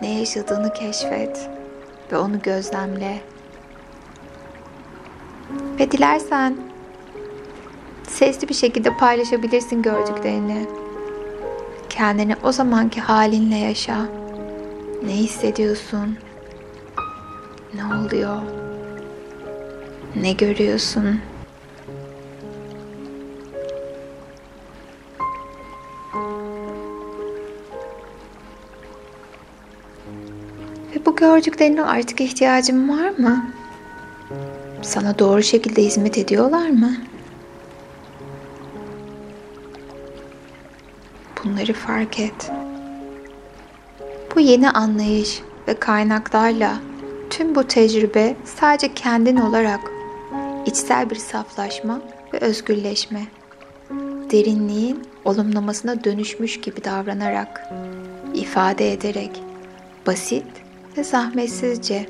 Ne 0.00 0.18
yaşadığını 0.18 0.72
keşfet 0.72 1.50
ve 2.12 2.18
onu 2.18 2.42
gözlemle. 2.42 3.20
Ve 5.78 5.90
dilersen 5.90 6.56
sesli 8.08 8.48
bir 8.48 8.54
şekilde 8.54 8.96
paylaşabilirsin 8.96 9.82
gördüklerini. 9.82 10.66
Kendini 11.88 12.36
o 12.44 12.52
zamanki 12.52 13.00
halinle 13.00 13.56
yaşa. 13.56 14.08
Ne 15.04 15.12
hissediyorsun? 15.12 16.16
Ne 17.74 17.84
oluyor? 17.84 18.42
Ne 20.16 20.32
görüyorsun? 20.32 21.20
Ve 30.94 31.06
bu 31.06 31.16
gördüklerine 31.16 31.82
artık 31.82 32.20
ihtiyacın 32.20 32.88
var 32.88 33.10
mı? 33.18 33.46
Sana 34.82 35.18
doğru 35.18 35.42
şekilde 35.42 35.82
hizmet 35.82 36.18
ediyorlar 36.18 36.70
mı? 36.70 36.96
Bunları 41.44 41.72
fark 41.72 42.20
et. 42.20 42.50
Bu 44.34 44.40
yeni 44.40 44.70
anlayış 44.70 45.42
ve 45.68 45.74
kaynaklarla 45.74 46.76
tüm 47.30 47.54
bu 47.54 47.64
tecrübe 47.64 48.36
sadece 48.44 48.94
kendin 48.94 49.36
olarak 49.36 49.91
içsel 50.66 51.10
bir 51.10 51.16
saflaşma 51.16 52.00
ve 52.34 52.38
özgürleşme, 52.38 53.26
derinliğin 54.30 55.02
olumlamasına 55.24 56.04
dönüşmüş 56.04 56.60
gibi 56.60 56.84
davranarak, 56.84 57.72
ifade 58.34 58.92
ederek, 58.92 59.42
basit 60.06 60.44
ve 60.96 61.04
zahmetsizce 61.04 62.06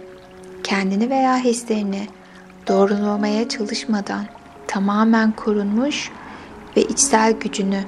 kendini 0.63 1.11
veya 1.11 1.37
hislerini 1.37 2.07
doğrulamaya 2.69 3.49
çalışmadan 3.49 4.27
tamamen 4.67 5.33
korunmuş 5.33 6.11
ve 6.77 6.83
içsel 6.83 7.33
gücünü 7.33 7.81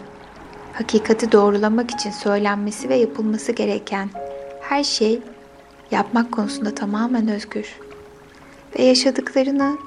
hakikati 0.72 1.32
doğrulamak 1.32 1.90
için 1.90 2.10
söylenmesi 2.10 2.88
ve 2.88 2.96
yapılması 2.96 3.52
gereken 3.52 4.10
her 4.60 4.84
şey 4.84 5.20
yapmak 5.90 6.32
konusunda 6.32 6.74
tamamen 6.74 7.28
özgür. 7.28 7.66
Ve 8.78 8.82
yaşadıklarını 8.82 9.78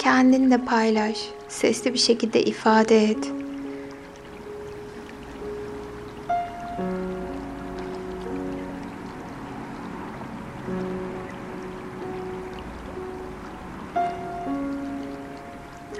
kendinle 0.00 0.58
paylaş, 0.64 1.28
sesli 1.48 1.94
bir 1.94 1.98
şekilde 1.98 2.42
ifade 2.42 3.04
et. 3.04 3.32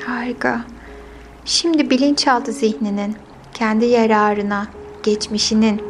Harika. 0.06 0.60
Şimdi 1.44 1.90
bilinçaltı 1.90 2.52
zihninin 2.52 3.16
kendi 3.54 3.86
yararına, 3.86 4.66
geçmişinin 5.02 5.82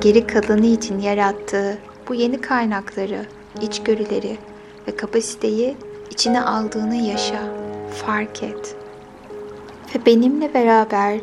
geri 0.00 0.26
kalanı 0.26 0.66
için 0.66 0.98
yarattığı 0.98 1.78
bu 2.08 2.14
yeni 2.14 2.40
kaynakları, 2.40 3.26
içgörüleri 3.60 4.36
ve 4.88 4.96
kapasiteyi 4.96 5.76
içine 6.12 6.42
aldığını 6.42 6.96
yaşa, 6.96 7.42
fark 8.06 8.42
et. 8.42 8.76
Ve 9.94 10.06
benimle 10.06 10.54
beraber 10.54 11.20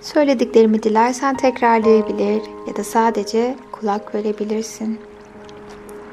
söylediklerimi 0.00 0.82
dilersen 0.82 1.36
tekrarlayabilir 1.36 2.42
ya 2.68 2.76
da 2.76 2.84
sadece 2.84 3.56
kulak 3.72 4.14
verebilirsin. 4.14 5.00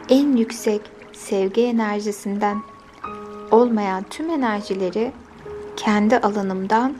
En 0.09 0.37
yüksek 0.37 0.81
sevgi 1.13 1.61
enerjisinden 1.61 2.61
olmayan 3.51 4.05
tüm 4.09 4.29
enerjileri 4.29 5.11
kendi 5.75 6.17
alanımdan 6.17 6.93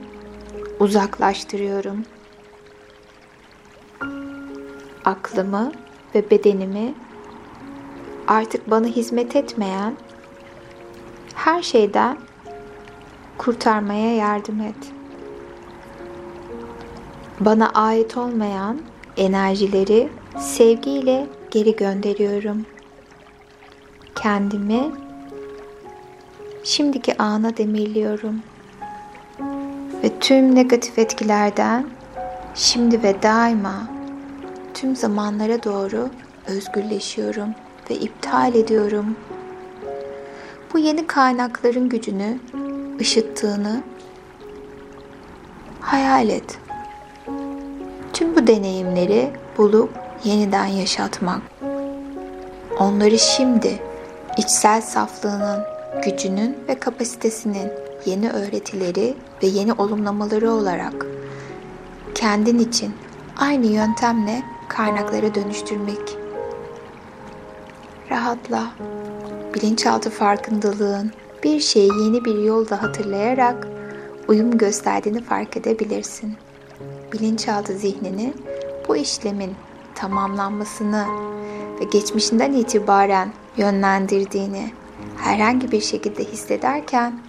uzaklaştırıyorum. 0.80 2.04
Aklımı 5.04 5.72
ve 6.14 6.30
bedenimi 6.30 6.94
artık 8.26 8.70
bana 8.70 8.86
hizmet 8.86 9.36
etmeyen 9.36 9.94
her 11.38 11.62
şeyden 11.62 12.18
kurtarmaya 13.38 14.14
yardım 14.14 14.60
et. 14.60 14.92
Bana 17.40 17.70
ait 17.70 18.16
olmayan 18.16 18.80
enerjileri 19.16 20.08
sevgiyle 20.38 21.26
geri 21.50 21.76
gönderiyorum. 21.76 22.66
Kendimi 24.14 24.90
şimdiki 26.64 27.22
ana 27.22 27.56
demirliyorum. 27.56 28.42
Ve 30.02 30.18
tüm 30.20 30.54
negatif 30.54 30.98
etkilerden 30.98 31.86
Şimdi 32.54 33.02
ve 33.02 33.22
daima 33.22 33.88
tüm 34.74 34.96
zamanlara 34.96 35.62
doğru 35.64 36.08
özgürleşiyorum 36.46 37.48
ve 37.90 37.94
iptal 37.94 38.54
ediyorum. 38.54 39.16
Bu 40.74 40.78
yeni 40.78 41.06
kaynakların 41.06 41.88
gücünü 41.88 42.38
ışıttığını 43.00 43.82
hayal 45.80 46.28
et. 46.28 46.58
Tüm 48.12 48.36
bu 48.36 48.46
deneyimleri 48.46 49.30
bulup 49.58 49.90
yeniden 50.24 50.66
yaşatmak. 50.66 51.42
Onları 52.78 53.18
şimdi 53.18 53.82
içsel 54.36 54.80
saflığının, 54.80 55.64
gücünün 56.04 56.56
ve 56.68 56.78
kapasitesinin 56.78 57.72
yeni 58.06 58.30
öğretileri 58.30 59.14
ve 59.42 59.46
yeni 59.46 59.72
olumlamaları 59.72 60.50
olarak 60.50 61.06
kendin 62.14 62.58
için 62.58 62.94
aynı 63.38 63.66
yöntemle 63.66 64.42
kaynaklara 64.68 65.34
dönüştürmek. 65.34 66.18
Rahatla. 68.10 68.64
Bilinçaltı 69.54 70.10
farkındalığın 70.10 71.12
bir 71.44 71.60
şeyi 71.60 71.90
yeni 72.02 72.24
bir 72.24 72.38
yolda 72.38 72.82
hatırlayarak 72.82 73.68
uyum 74.28 74.58
gösterdiğini 74.58 75.24
fark 75.24 75.56
edebilirsin. 75.56 76.34
Bilinçaltı 77.12 77.72
zihnini 77.72 78.34
bu 78.88 78.96
işlemin 78.96 79.54
tamamlanmasını 79.94 81.06
ve 81.80 81.84
geçmişinden 81.84 82.52
itibaren 82.52 83.32
yönlendirdiğini 83.56 84.70
herhangi 85.16 85.72
bir 85.72 85.80
şekilde 85.80 86.24
hissederken 86.24 87.20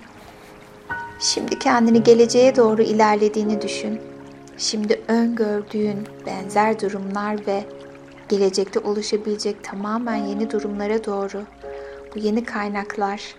şimdi 1.19 1.60
kendini 1.60 2.03
geleceğe 2.03 2.55
doğru 2.55 2.82
ilerlediğini 2.82 3.62
düşün. 3.62 3.99
Şimdi 4.58 5.01
öngördüğün 5.08 6.08
benzer 6.25 6.82
durumlar 6.82 7.47
ve 7.47 7.63
gelecekte 8.29 8.79
oluşabilecek 8.79 9.63
tamamen 9.63 10.15
yeni 10.15 10.51
durumlara 10.51 11.05
doğru 11.05 11.43
bu 12.15 12.19
yeni 12.19 12.43
kaynaklar 12.43 13.36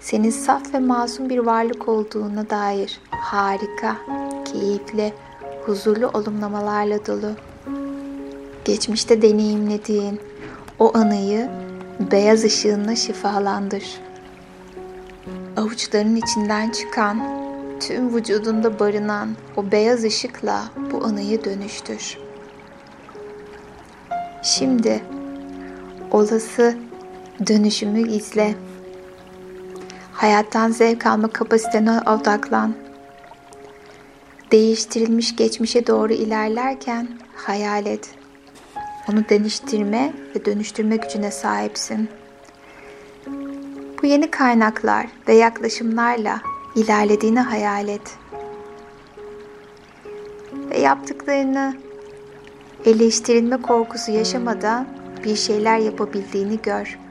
senin 0.00 0.30
saf 0.30 0.74
ve 0.74 0.78
masum 0.78 1.30
bir 1.30 1.38
varlık 1.38 1.88
olduğuna 1.88 2.50
dair 2.50 3.00
harika, 3.10 3.96
keyifli, 4.52 5.12
huzurlu 5.66 6.08
olumlamalarla 6.08 7.06
dolu. 7.06 7.32
Geçmişte 8.64 9.22
deneyimlediğin 9.22 10.20
o 10.78 10.96
anıyı 10.96 11.50
beyaz 12.12 12.44
ışığınla 12.44 12.96
şifalandır. 12.96 13.84
Avuçların 15.56 16.16
içinden 16.16 16.70
çıkan, 16.70 17.22
tüm 17.80 18.16
vücudunda 18.16 18.78
barınan 18.78 19.28
o 19.56 19.72
beyaz 19.72 20.04
ışıkla 20.04 20.64
bu 20.92 21.04
anıyı 21.04 21.44
dönüştür. 21.44 22.18
Şimdi 24.42 25.02
olası 26.10 26.76
dönüşümü 27.46 28.08
izle. 28.08 28.54
Hayattan 30.12 30.70
zevk 30.70 31.06
alma 31.06 31.28
kapasitene 31.28 32.00
odaklan. 32.00 32.74
Değiştirilmiş 34.52 35.36
geçmişe 35.36 35.86
doğru 35.86 36.12
ilerlerken 36.12 37.08
hayal 37.34 37.86
et. 37.86 38.10
Onu 39.10 39.28
değiştirme 39.28 40.12
ve 40.36 40.44
dönüştürme 40.44 40.96
gücüne 40.96 41.30
sahipsin. 41.30 42.08
Bu 44.02 44.06
yeni 44.06 44.30
kaynaklar 44.30 45.06
ve 45.28 45.34
yaklaşımlarla 45.34 46.40
ilerlediğini 46.76 47.40
hayal 47.40 47.88
et. 47.88 48.18
Ve 50.70 50.78
yaptıklarını 50.78 51.76
eleştirilme 52.84 53.62
korkusu 53.62 54.12
yaşamadan 54.12 54.86
bir 55.24 55.36
şeyler 55.36 55.78
yapabildiğini 55.78 56.62
gör. 56.62 57.01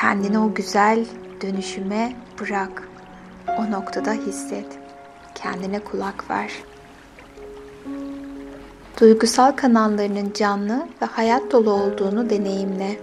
Kendini 0.00 0.38
o 0.38 0.54
güzel 0.54 1.06
dönüşüme 1.42 2.12
bırak. 2.40 2.88
O 3.58 3.70
noktada 3.70 4.12
hisset. 4.12 4.66
Kendine 5.34 5.78
kulak 5.78 6.30
ver. 6.30 6.52
Duygusal 9.00 9.52
kanallarının 9.52 10.32
canlı 10.34 10.88
ve 11.02 11.06
hayat 11.06 11.52
dolu 11.52 11.72
olduğunu 11.72 12.30
deneyimle. 12.30 13.00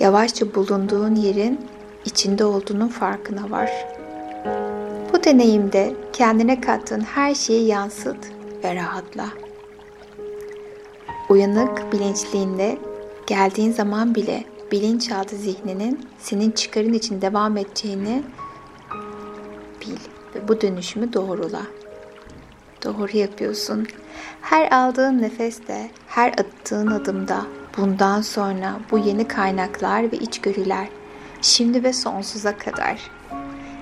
Yavaşça 0.00 0.54
bulunduğun 0.54 1.14
yerin 1.14 1.60
içinde 2.04 2.44
olduğunun 2.44 2.88
farkına 2.88 3.50
var. 3.50 3.70
Bu 5.12 5.24
deneyimde 5.24 5.94
kendine 6.12 6.60
kattığın 6.60 7.00
her 7.00 7.34
şeyi 7.34 7.66
yansıt 7.66 8.18
ve 8.64 8.74
rahatla. 8.74 9.26
Uyanık 11.28 11.92
bilinçliğinde 11.92 12.78
geldiğin 13.26 13.72
zaman 13.72 14.14
bile 14.14 14.44
bilinçaltı 14.72 15.36
zihninin 15.36 16.08
senin 16.18 16.50
çıkarın 16.50 16.92
için 16.92 17.22
devam 17.22 17.56
edeceğini 17.56 18.22
bil 19.80 19.96
ve 20.34 20.48
bu 20.48 20.60
dönüşümü 20.60 21.12
doğrula. 21.12 21.62
Doğru 22.84 23.16
yapıyorsun. 23.16 23.86
Her 24.40 24.72
aldığın 24.72 25.22
nefeste, 25.22 25.90
her 26.06 26.32
attığın 26.32 26.86
adımda 26.86 27.46
bundan 27.76 28.20
sonra 28.20 28.80
bu 28.90 28.98
yeni 28.98 29.28
kaynaklar 29.28 30.12
ve 30.12 30.16
içgörüler 30.16 30.88
şimdi 31.42 31.84
ve 31.84 31.92
sonsuza 31.92 32.58
kadar 32.58 33.10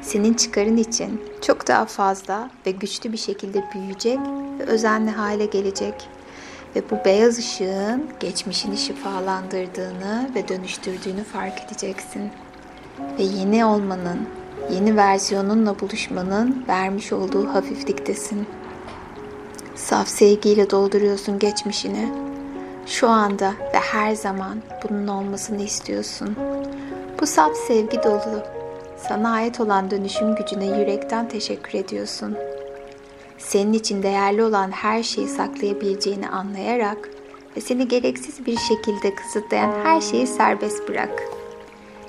senin 0.03 0.35
çıkarın 0.35 0.77
için 0.77 1.23
çok 1.43 1.69
daha 1.69 1.85
fazla 1.85 2.51
ve 2.67 2.71
güçlü 2.71 3.13
bir 3.13 3.19
şekilde 3.19 3.65
büyüyecek 3.75 4.19
ve 4.59 4.65
özenli 4.65 5.11
hale 5.11 5.47
gelecek 5.47 5.95
ve 6.77 6.91
bu 6.91 7.05
beyaz 7.05 7.39
ışığın 7.39 8.07
geçmişini 8.21 8.77
şifalandırdığını 8.77 10.31
ve 10.35 10.49
dönüştürdüğünü 10.49 11.25
fark 11.25 11.63
edeceksin. 11.65 12.31
Ve 13.19 13.23
yeni 13.23 13.65
olmanın, 13.65 14.29
yeni 14.71 14.97
versiyonunla 14.97 15.81
buluşmanın 15.81 16.65
vermiş 16.69 17.13
olduğu 17.13 17.49
hafifliktesin. 17.49 18.47
Saf 19.75 20.09
sevgiyle 20.09 20.71
dolduruyorsun 20.71 21.39
geçmişini. 21.39 22.13
Şu 22.87 23.09
anda 23.09 23.53
ve 23.75 23.79
her 23.79 24.15
zaman 24.15 24.63
bunun 24.83 25.07
olmasını 25.07 25.63
istiyorsun. 25.63 26.37
Bu 27.21 27.27
saf 27.27 27.57
sevgi 27.57 28.03
dolu. 28.03 28.43
Sana 29.09 29.33
ait 29.33 29.61
olan 29.61 29.91
dönüşüm 29.91 30.37
gücüne 30.37 30.79
yürekten 30.79 31.29
teşekkür 31.29 31.79
ediyorsun.'' 31.79 32.66
Senin 33.39 33.73
için 33.73 34.03
değerli 34.03 34.43
olan 34.43 34.71
her 34.71 35.03
şeyi 35.03 35.29
saklayabileceğini 35.29 36.29
anlayarak 36.29 37.11
ve 37.57 37.61
seni 37.61 37.89
gereksiz 37.89 38.47
bir 38.47 38.57
şekilde 38.57 39.15
kısıtlayan 39.15 39.73
her 39.85 40.01
şeyi 40.01 40.27
serbest 40.27 40.89
bırak. 40.89 41.23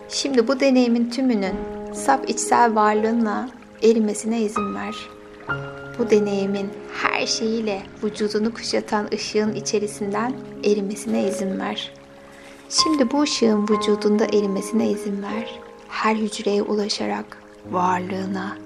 Şimdi 0.10 0.48
bu 0.48 0.60
deneyimin 0.60 1.10
tümünün 1.10 1.56
saf 1.94 2.30
içsel 2.30 2.76
varlığınla 2.76 3.50
erimesine 3.84 4.42
izin 4.42 4.76
ver. 4.76 4.96
Bu 6.00 6.10
deneyimin 6.10 6.70
her 7.02 7.28
şeyiyle 7.28 7.82
vücudunu 8.04 8.54
kuşatan 8.54 9.08
ışığın 9.14 9.54
içerisinden 9.54 10.34
erimesine 10.64 11.28
izin 11.28 11.60
ver. 11.60 11.92
Şimdi 12.70 13.12
bu 13.12 13.22
ışığın 13.22 13.64
vücudunda 13.64 14.26
erimesine 14.26 14.90
izin 14.90 15.24
ver. 15.24 15.60
Her 15.90 16.16
hücreye 16.16 16.62
ulaşarak 16.62 17.38
varlığına, 17.72 18.58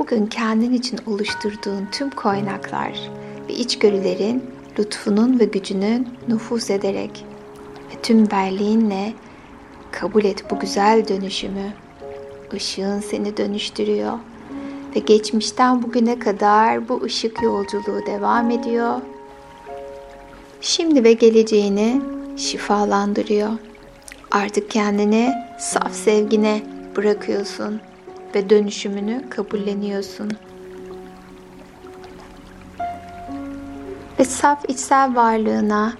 bugün 0.00 0.26
kendin 0.26 0.72
için 0.72 0.98
oluşturduğun 1.06 1.88
tüm 1.92 2.10
kaynaklar 2.10 3.10
ve 3.48 3.52
içgörülerin 3.52 4.44
lütfunun 4.78 5.40
ve 5.40 5.44
gücünün 5.44 6.08
nüfus 6.28 6.70
ederek 6.70 7.24
ve 7.90 8.02
tüm 8.02 8.30
berliğinle 8.30 9.12
kabul 9.92 10.24
et 10.24 10.50
bu 10.50 10.58
güzel 10.58 11.08
dönüşümü. 11.08 11.72
Işığın 12.54 13.00
seni 13.00 13.36
dönüştürüyor 13.36 14.18
ve 14.96 14.98
geçmişten 14.98 15.82
bugüne 15.82 16.18
kadar 16.18 16.88
bu 16.88 17.02
ışık 17.02 17.42
yolculuğu 17.42 18.06
devam 18.06 18.50
ediyor. 18.50 19.00
Şimdi 20.60 21.04
ve 21.04 21.12
geleceğini 21.12 22.00
şifalandırıyor. 22.36 23.50
Artık 24.30 24.70
kendini 24.70 25.32
saf 25.58 25.92
sevgine 25.92 26.62
bırakıyorsun 26.96 27.80
ve 28.34 28.50
dönüşümünü 28.50 29.30
kabulleniyorsun. 29.30 30.30
Ve 34.18 34.24
saf 34.24 34.64
içsel 34.68 35.14
varlığına 35.14 35.92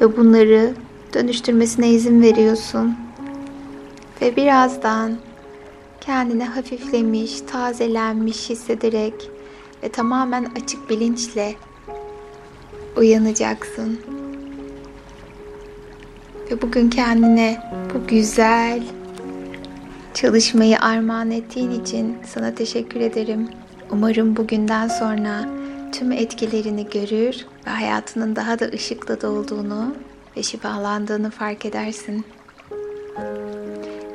ve 0.00 0.16
bunları 0.16 0.74
dönüştürmesine 1.14 1.90
izin 1.90 2.22
veriyorsun. 2.22 2.96
Ve 4.22 4.36
birazdan 4.36 5.16
kendini 6.00 6.44
hafiflemiş, 6.44 7.40
tazelenmiş 7.40 8.50
hissederek 8.50 9.30
ve 9.82 9.88
tamamen 9.88 10.44
açık 10.62 10.90
bilinçle 10.90 11.54
uyanacaksın. 12.96 14.00
Ve 16.50 16.62
bugün 16.62 16.90
kendine 16.90 17.62
bu 17.94 18.06
güzel 18.06 18.82
çalışmayı 20.14 20.80
armağan 20.80 21.30
ettiğin 21.30 21.70
için 21.70 22.16
sana 22.26 22.54
teşekkür 22.54 23.00
ederim. 23.00 23.48
Umarım 23.90 24.36
bugünden 24.36 24.88
sonra 24.88 25.44
tüm 25.92 26.12
etkilerini 26.12 26.86
görür 26.90 27.46
ve 27.66 27.70
hayatının 27.70 28.36
daha 28.36 28.58
da 28.58 28.64
ışıkla 28.64 29.20
dolduğunu 29.20 29.94
ve 30.36 30.42
şifalandığını 30.42 31.30
fark 31.30 31.66
edersin. 31.66 32.24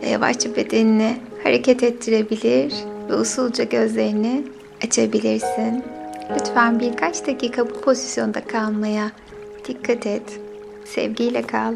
Ve 0.04 0.10
yavaşça 0.10 0.56
bedenini 0.56 1.18
hareket 1.44 1.84
ettirebilir 1.84 2.74
ve 3.10 3.16
usulca 3.16 3.64
gözlerini 3.64 4.44
açabilirsin. 4.84 5.84
Lütfen 6.36 6.80
birkaç 6.80 7.28
dakika 7.28 7.70
bu 7.70 7.82
pozisyonda 7.82 8.44
kalmaya 8.44 9.12
dikkat 9.68 10.06
et. 10.08 10.40
Sevgiyle 10.86 11.42
kal. 11.42 11.76